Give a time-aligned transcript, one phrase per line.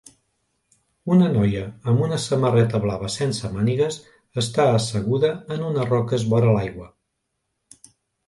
[1.15, 3.99] Una noia amb una samarreta blava sense mànigues
[4.43, 6.89] està asseguda en unes roques vora l'aigua